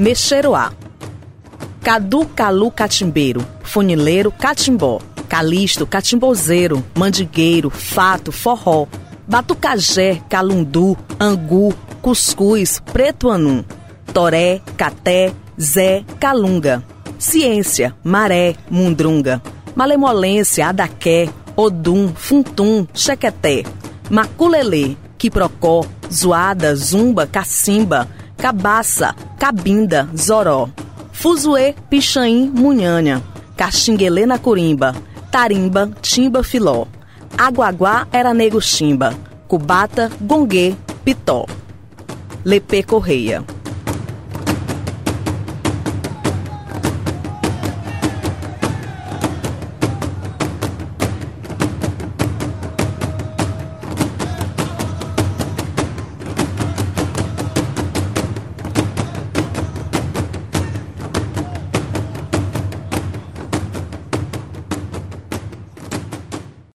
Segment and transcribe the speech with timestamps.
[0.00, 0.72] Mexeroá.
[1.82, 8.88] Cadu, calu, catimbeiro, funileiro, catimbó, calisto, catimbozeiro, mandigueiro, fato, forró,
[9.28, 13.62] batucajé, calundu, angu, cuscuz, preto anum,
[14.14, 16.82] toré, caté, zé, calunga,
[17.18, 19.42] ciência, maré, mundrunga,
[19.76, 23.64] malemolência, adaqué, odum, funtum, chequeté,
[24.08, 28.08] maculelê, quiprocó, zoada, zumba, cacimba,
[28.40, 30.70] cabaça, cabinda, zoró,
[31.12, 33.22] fuzuê, pichain, munhanha,
[33.54, 34.96] caxinguelê na curimba,
[35.30, 36.86] tarimba, timba, filó,
[37.36, 38.32] aguaguá era
[38.62, 39.14] chimba,
[39.46, 41.46] cubata, gongue, pitó.
[42.42, 43.44] Lepê Correia.